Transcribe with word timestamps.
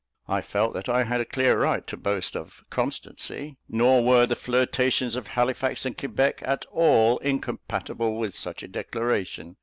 I 0.27 0.41
felt 0.41 0.73
that 0.73 0.89
I 0.89 1.03
had 1.03 1.21
a 1.21 1.25
clear 1.25 1.61
right 1.61 1.85
to 1.85 1.95
boast 1.95 2.35
of 2.35 2.63
constancy; 2.71 3.57
nor 3.69 4.03
were 4.03 4.25
the 4.25 4.35
flirtations 4.35 5.15
of 5.15 5.27
Halifax 5.27 5.85
and 5.85 5.95
Quebec 5.95 6.41
at 6.43 6.65
all 6.71 7.19
incompatible 7.19 8.17
with 8.17 8.33
such 8.33 8.63
a 8.63 8.67
declaration. 8.67 9.57